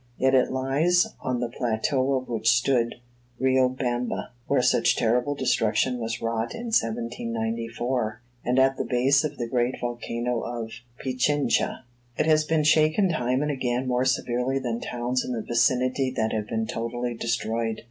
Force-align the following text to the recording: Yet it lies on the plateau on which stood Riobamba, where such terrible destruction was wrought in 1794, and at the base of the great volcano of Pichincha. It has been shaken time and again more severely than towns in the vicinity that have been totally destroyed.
Yet 0.17 0.33
it 0.33 0.51
lies 0.51 1.05
on 1.19 1.39
the 1.41 1.47
plateau 1.49 2.17
on 2.17 2.23
which 2.23 2.49
stood 2.49 2.95
Riobamba, 3.39 4.29
where 4.47 4.63
such 4.63 4.95
terrible 4.95 5.35
destruction 5.35 5.99
was 5.99 6.23
wrought 6.23 6.55
in 6.55 6.71
1794, 6.73 8.19
and 8.43 8.57
at 8.57 8.77
the 8.77 8.83
base 8.83 9.23
of 9.23 9.37
the 9.37 9.45
great 9.47 9.75
volcano 9.79 10.39
of 10.41 10.71
Pichincha. 11.05 11.83
It 12.17 12.25
has 12.25 12.45
been 12.45 12.63
shaken 12.63 13.09
time 13.09 13.43
and 13.43 13.51
again 13.51 13.87
more 13.87 14.03
severely 14.05 14.57
than 14.57 14.79
towns 14.81 15.23
in 15.23 15.33
the 15.33 15.43
vicinity 15.43 16.11
that 16.17 16.33
have 16.33 16.47
been 16.47 16.65
totally 16.65 17.13
destroyed. 17.13 17.79